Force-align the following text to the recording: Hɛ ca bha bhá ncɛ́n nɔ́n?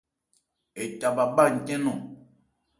Hɛ 0.77 0.83
ca 0.99 1.07
bha 1.15 1.23
bhá 1.35 1.43
ncɛ́n 1.55 1.79
nɔ́n? 1.85 1.99